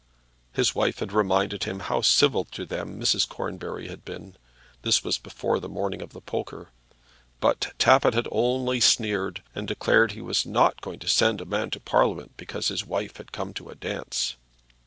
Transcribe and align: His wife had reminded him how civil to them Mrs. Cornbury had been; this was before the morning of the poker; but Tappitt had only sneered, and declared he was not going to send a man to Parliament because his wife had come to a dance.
His 0.53 0.73
wife 0.73 0.97
had 0.97 1.11
reminded 1.11 1.65
him 1.65 1.81
how 1.81 2.01
civil 2.01 2.43
to 2.45 2.65
them 2.65 2.99
Mrs. 2.99 3.29
Cornbury 3.29 3.87
had 3.87 4.03
been; 4.03 4.35
this 4.81 5.03
was 5.03 5.19
before 5.19 5.59
the 5.59 5.69
morning 5.69 6.01
of 6.01 6.11
the 6.11 6.21
poker; 6.21 6.69
but 7.39 7.71
Tappitt 7.77 8.15
had 8.15 8.27
only 8.31 8.79
sneered, 8.79 9.43
and 9.53 9.67
declared 9.67 10.13
he 10.13 10.21
was 10.21 10.43
not 10.43 10.81
going 10.81 10.97
to 10.97 11.07
send 11.07 11.39
a 11.39 11.45
man 11.45 11.69
to 11.69 11.79
Parliament 11.79 12.31
because 12.35 12.69
his 12.69 12.83
wife 12.83 13.17
had 13.17 13.31
come 13.31 13.53
to 13.53 13.69
a 13.69 13.75
dance. 13.75 14.37